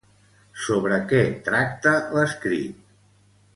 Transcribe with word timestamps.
Sobre 0.61 0.97
què 1.11 1.19
tracta 1.51 1.95
l'escrit? 2.17 2.83